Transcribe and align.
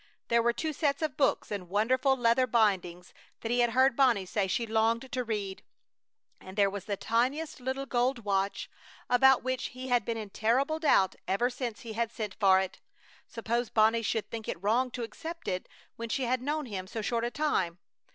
There 0.29 0.41
were 0.41 0.51
two 0.51 0.73
sets 0.73 1.03
of 1.03 1.15
books 1.15 1.51
in 1.51 1.69
wonderful 1.69 2.17
leather 2.17 2.47
bindings 2.47 3.13
that 3.41 3.51
he 3.51 3.59
had 3.59 3.69
heard 3.69 3.95
Bonnie 3.95 4.25
say 4.25 4.47
she 4.47 4.65
longed 4.65 5.11
to 5.11 5.23
read, 5.23 5.61
and 6.39 6.57
there 6.57 6.71
was 6.71 6.85
the 6.85 6.97
tiniest 6.97 7.59
little 7.59 7.85
gold 7.85 8.25
watch, 8.25 8.67
about 9.11 9.43
which 9.43 9.67
he 9.77 9.89
had 9.89 10.03
been 10.03 10.17
in 10.17 10.31
terrible 10.31 10.79
doubt 10.79 11.17
ever 11.27 11.51
since 11.51 11.81
he 11.81 11.93
had 11.93 12.11
sent 12.11 12.33
for 12.39 12.59
it. 12.59 12.79
Suppose 13.27 13.69
Bonnie 13.69 14.01
should 14.01 14.27
think 14.31 14.47
it 14.47 14.63
wrong 14.63 14.89
to 14.89 15.03
accept 15.03 15.47
it 15.47 15.69
when 15.97 16.09
she 16.09 16.23
had 16.23 16.41
known 16.41 16.65
him 16.65 16.87
so 16.87 17.03
short 17.03 17.23
a 17.23 17.29
time! 17.29 17.77